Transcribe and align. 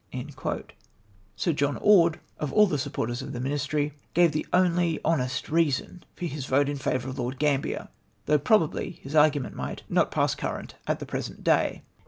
'''Sir 1.35 1.53
John 1.53 1.77
Orde, 1.79 2.19
of 2.39 2.51
all 2.51 2.65
the 2.65 2.77
sup])orters 2.77 3.21
of 3.21 3.33
the 3.33 3.39
ministry, 3.39 3.93
gave 4.15 4.31
the 4.31 4.47
only 4.51 4.99
honest 5.05 5.47
reason 5.47 6.03
for 6.15 6.25
his 6.25 6.47
vote 6.47 6.67
in 6.69 6.77
favour 6.77 7.09
of 7.09 7.19
Lord 7.19 7.39
Gamljier, 7.39 7.87
though 8.25 8.39
probably 8.39 8.93
his 9.03 9.13
argument 9.13 9.55
might 9.55 9.83
sm 9.87 9.93
FrwVNCis 9.93 9.93
burdett's 9.93 9.93
oriMox. 9.93 9.93
11.5 9.93 9.95
not 9.97 10.11
pass 10.11 10.33
current 10.33 10.75
at 10.87 10.99
the 10.99 11.05
present 11.05 11.43
day. 11.43 11.83